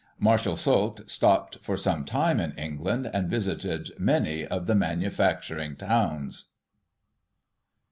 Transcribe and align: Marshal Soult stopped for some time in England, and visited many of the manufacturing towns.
Marshal 0.17 0.55
Soult 0.55 1.07
stopped 1.07 1.59
for 1.61 1.77
some 1.77 2.05
time 2.05 2.39
in 2.39 2.57
England, 2.57 3.07
and 3.13 3.29
visited 3.29 3.89
many 3.99 4.43
of 4.43 4.65
the 4.65 4.73
manufacturing 4.73 5.75
towns. 5.75 6.45